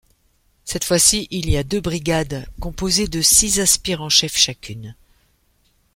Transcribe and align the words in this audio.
Cette 0.65 0.83
fois-ci, 0.83 1.27
il 1.29 1.47
y 1.47 1.57
a 1.57 1.63
deux 1.63 1.79
brigades, 1.79 2.47
composées 2.59 3.07
de 3.07 3.21
six 3.21 3.59
aspirants-chefs 3.59 4.35
chacune. 4.35 4.95